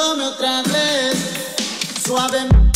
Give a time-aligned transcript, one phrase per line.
[0.00, 1.18] besándome otra vez.
[2.04, 2.69] Suavemente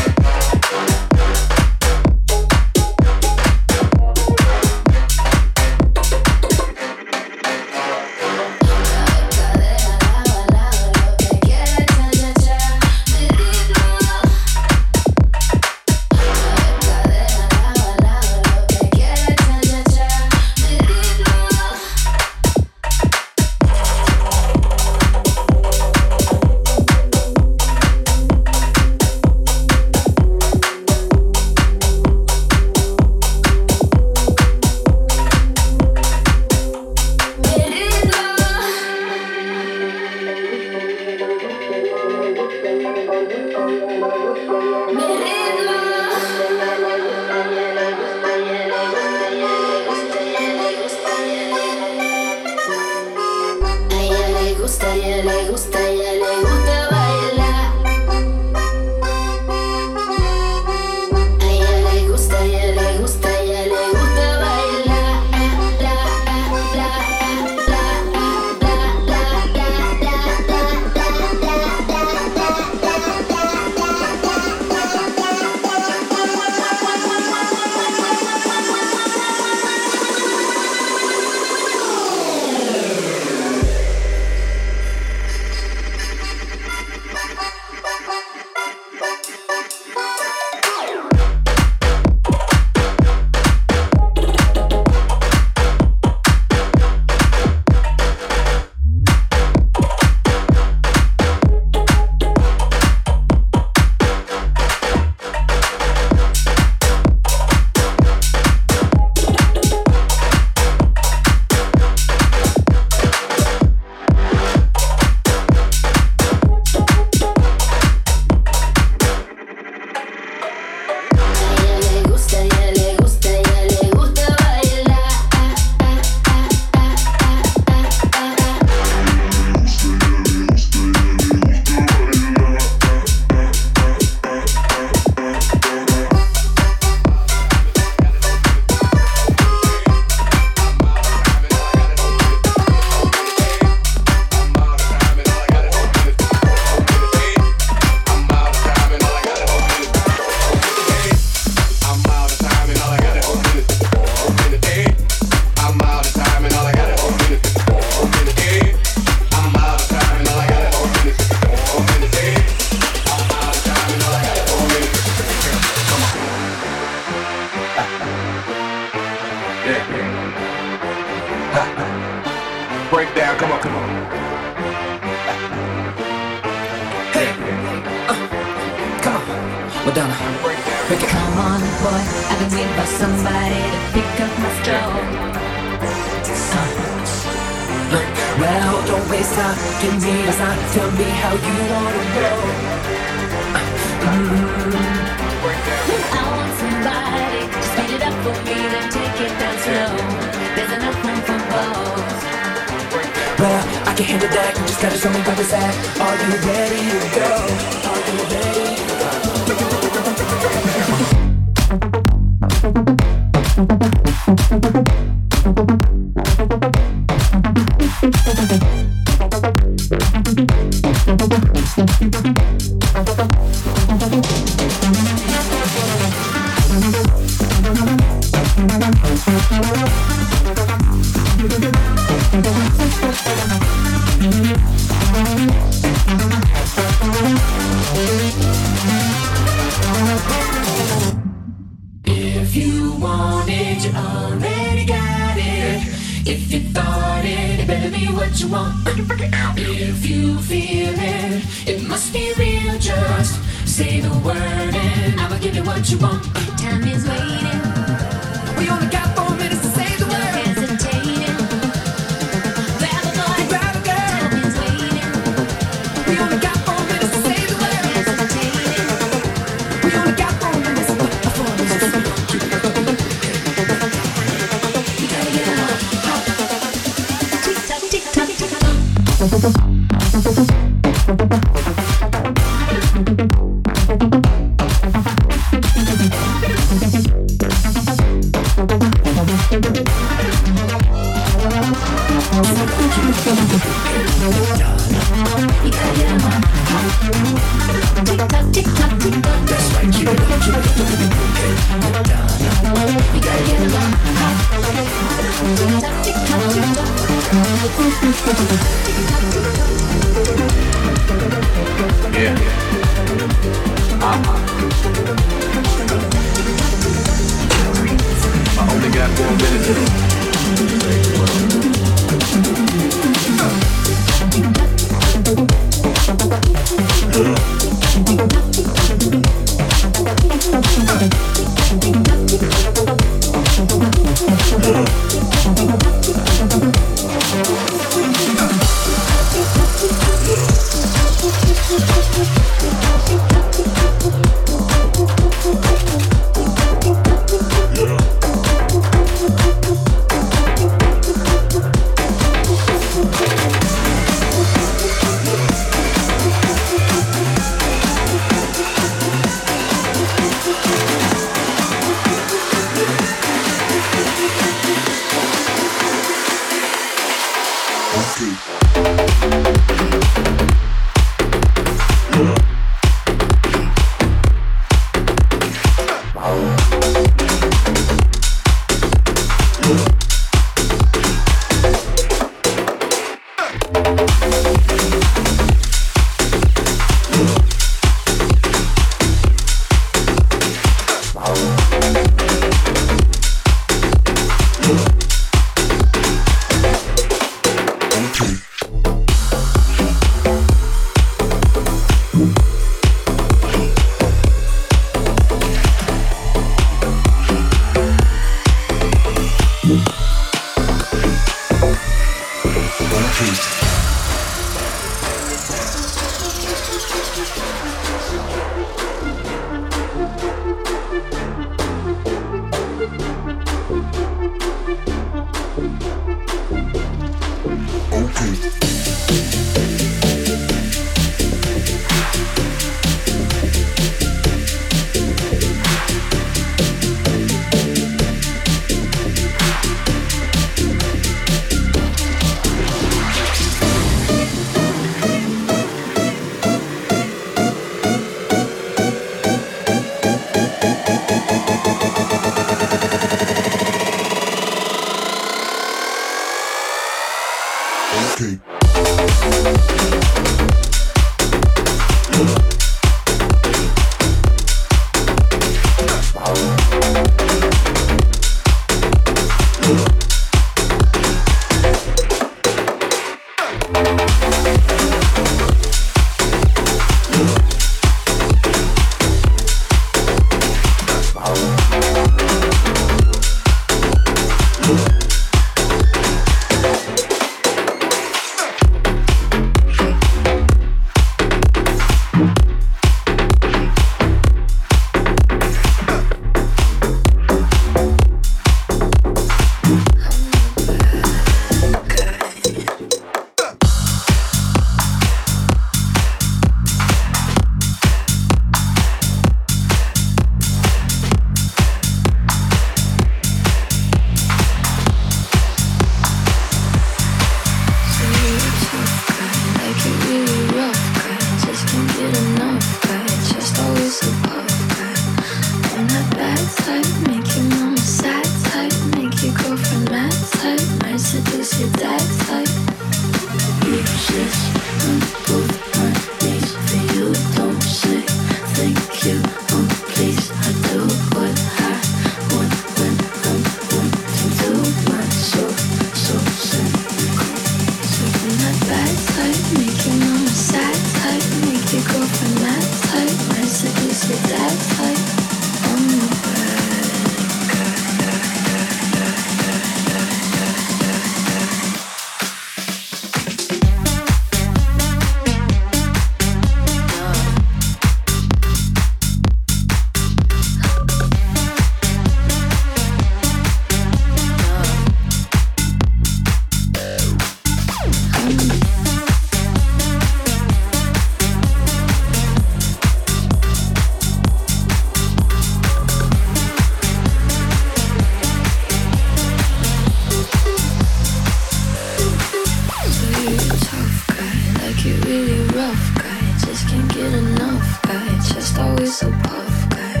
[594.84, 596.20] you really rough guy.
[596.44, 598.18] Just can't get enough guy.
[598.34, 600.00] Just always so puff guy.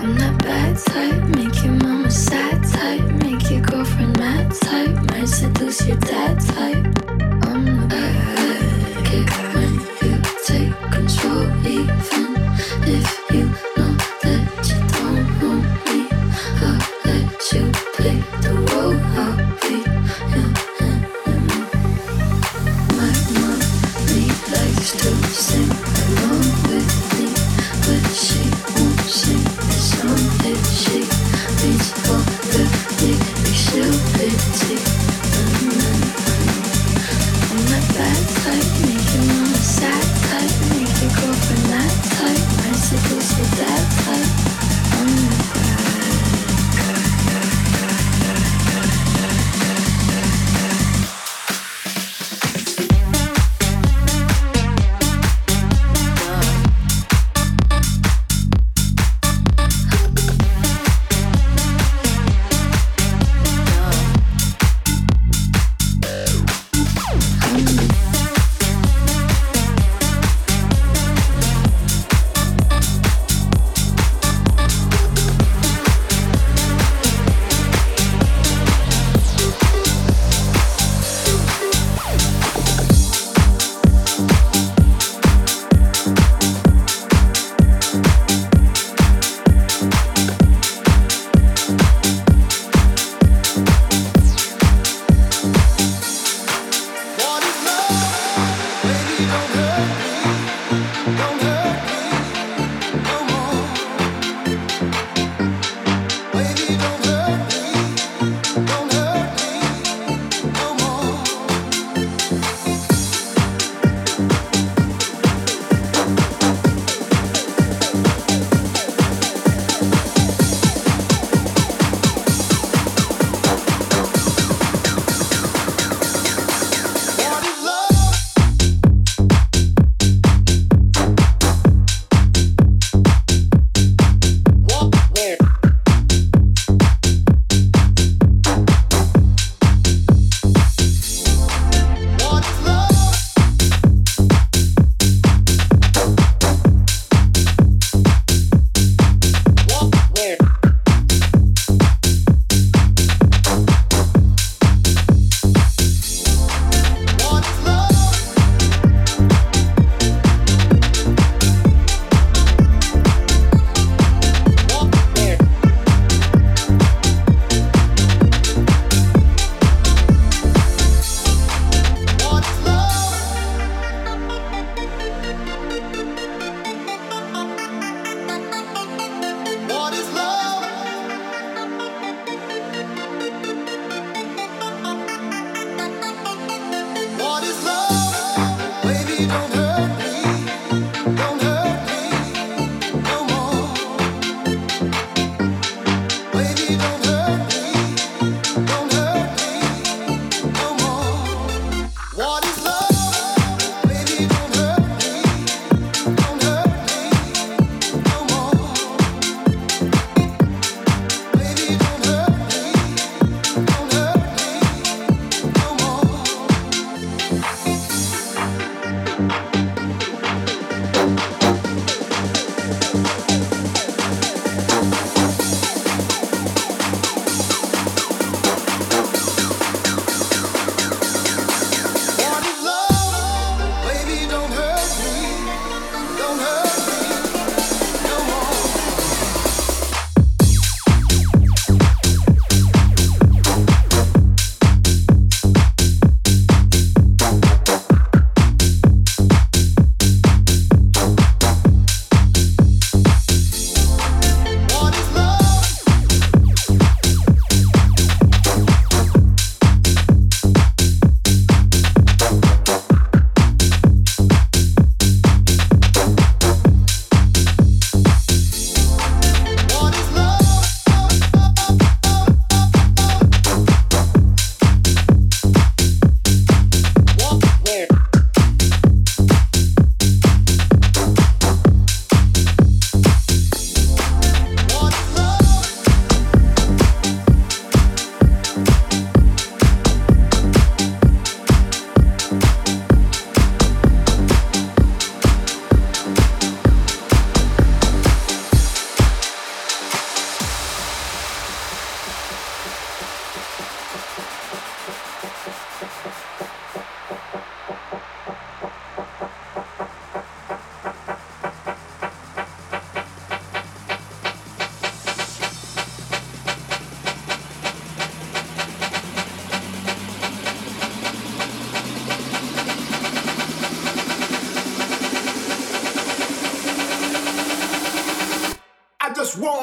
[0.00, 1.22] I'm that bad type.
[1.36, 3.02] Make your mama sad type.
[3.22, 4.94] Make your girlfriend mad type.
[5.10, 6.91] Might seduce your dad type.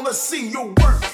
[0.02, 1.09] Wanna see your work.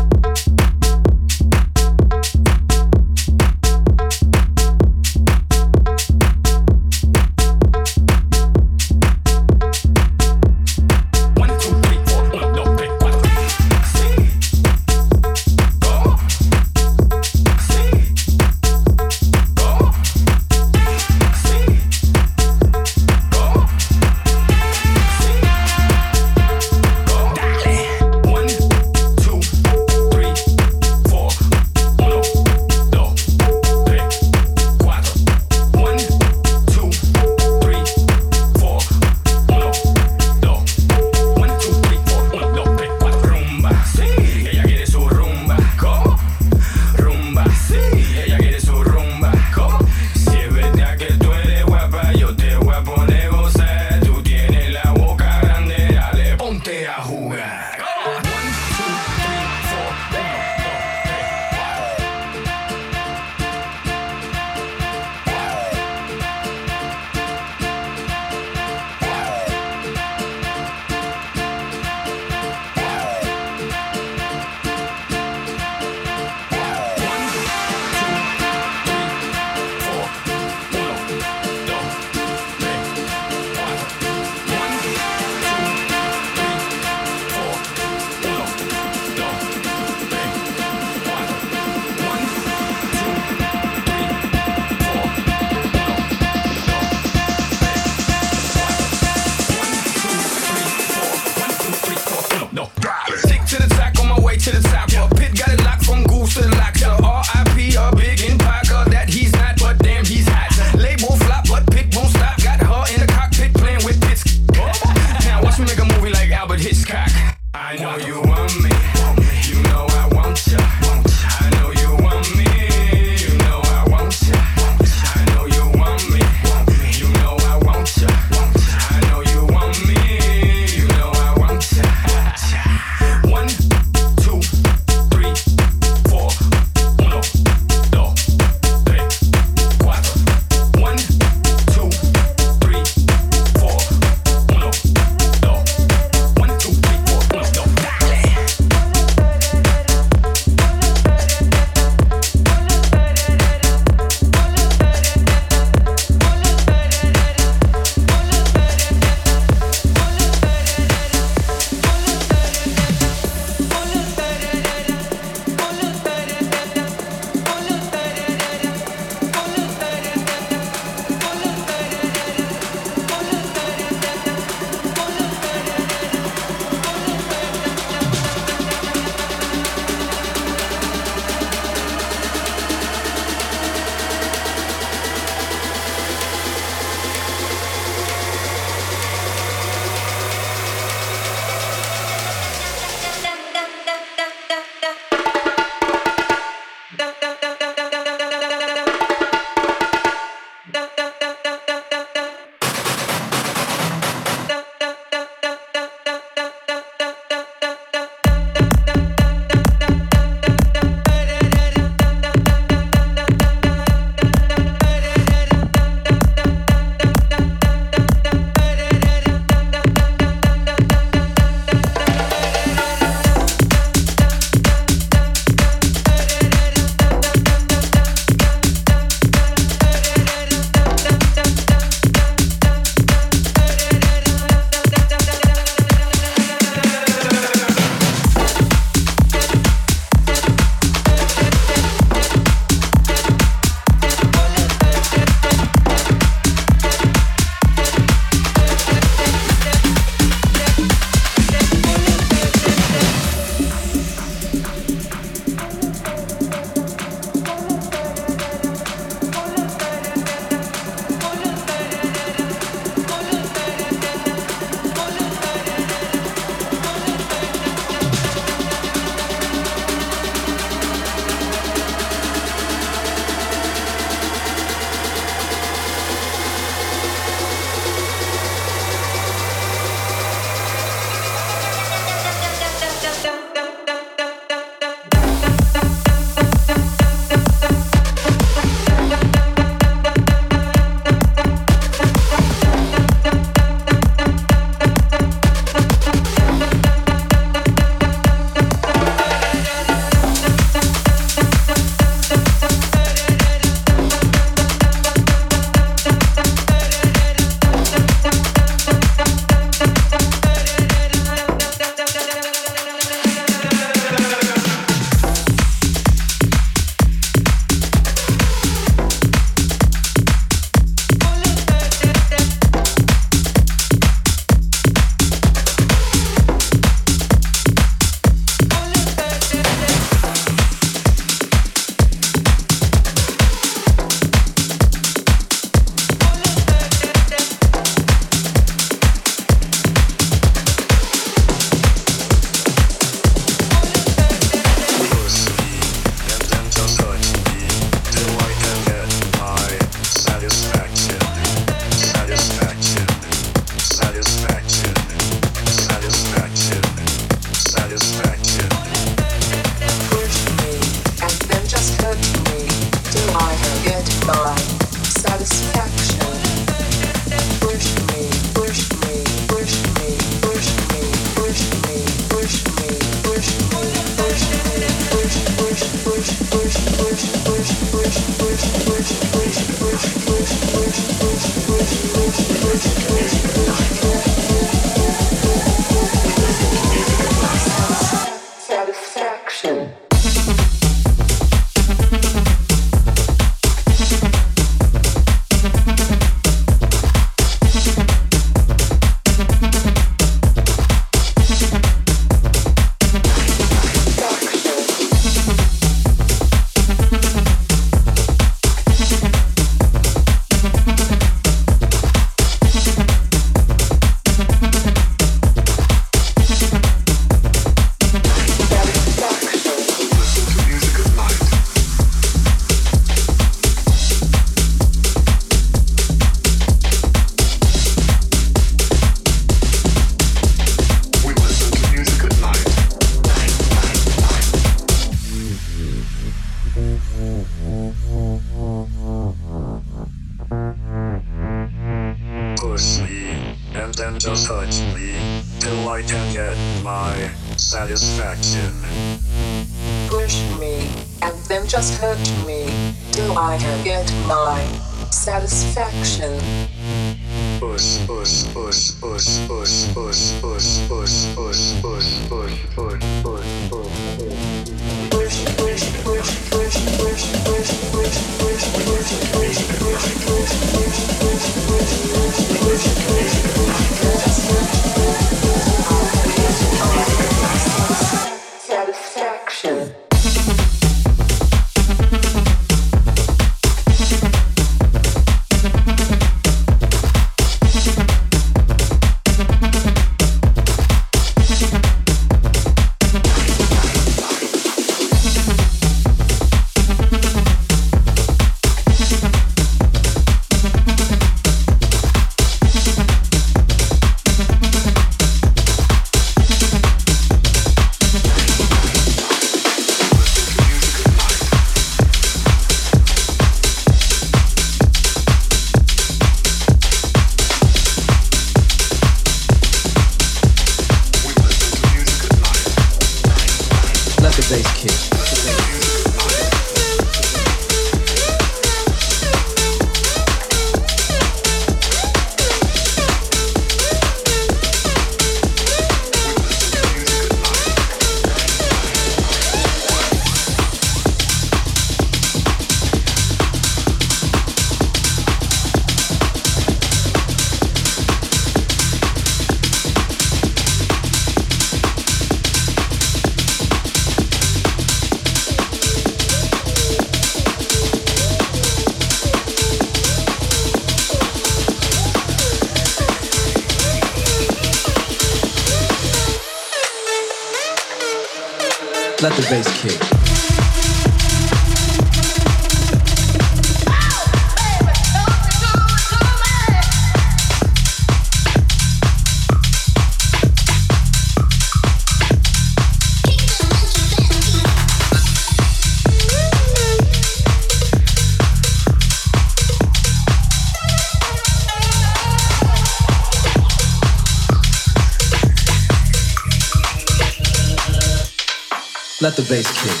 [599.31, 600.00] not the bass kick.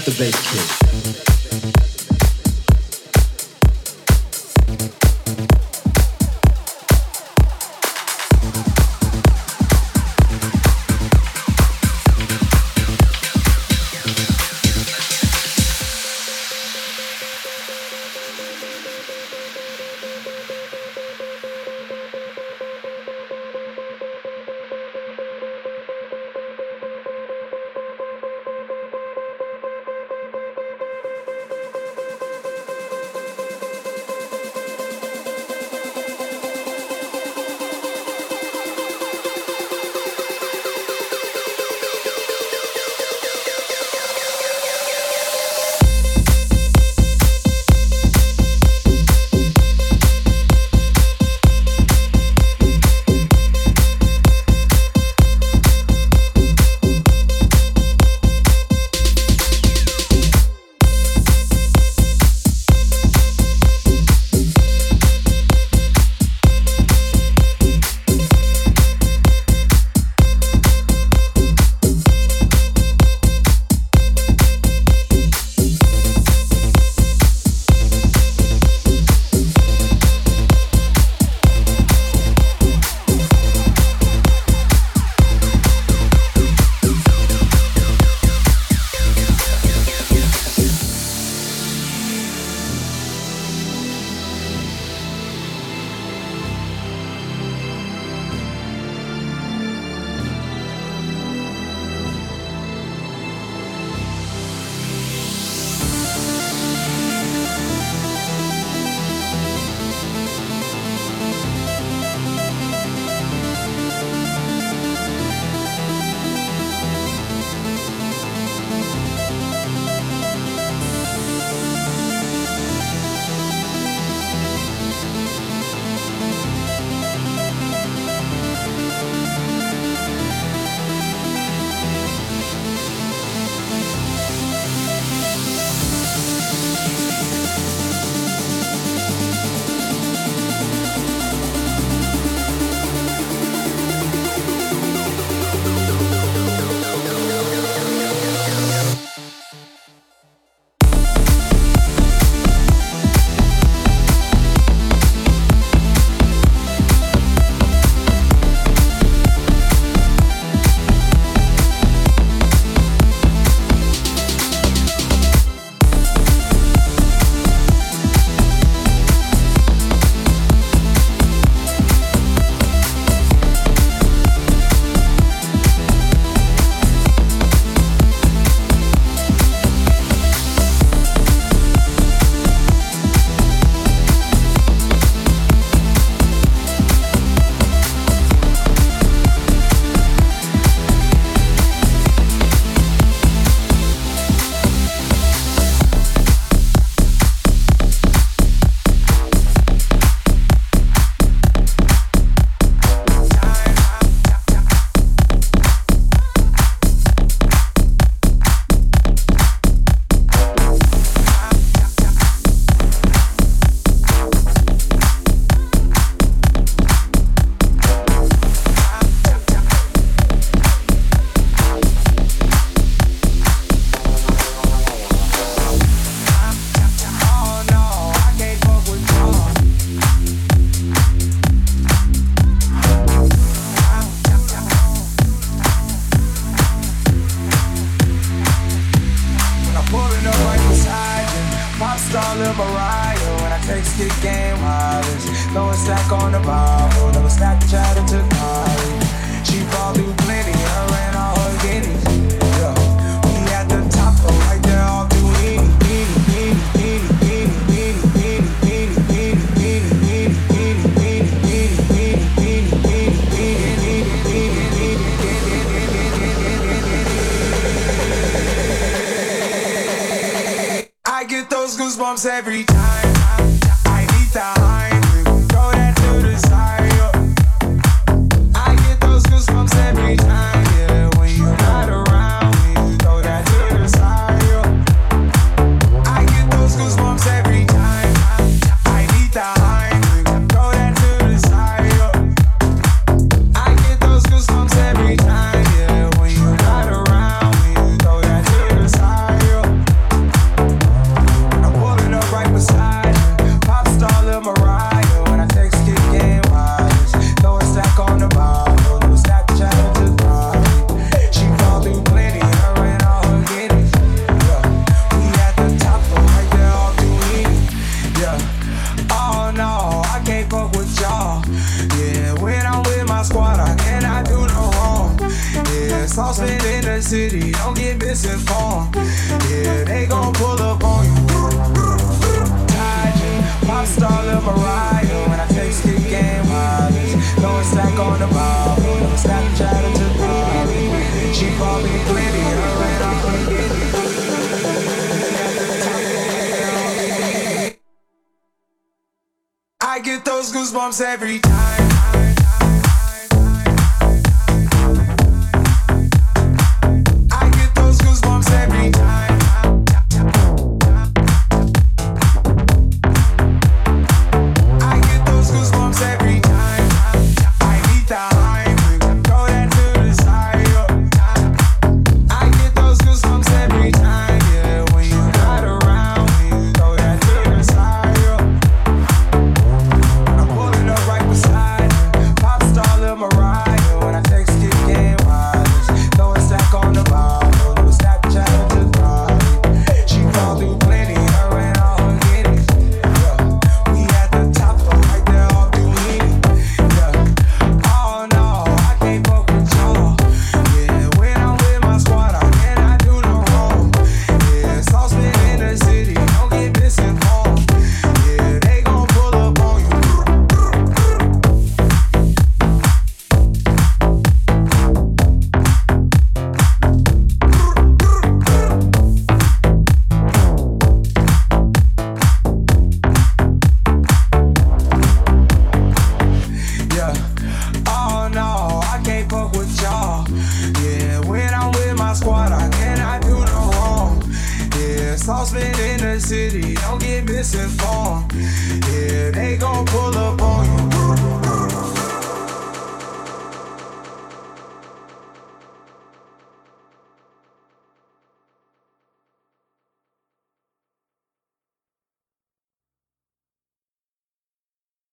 [0.00, 1.29] Let the bass kick.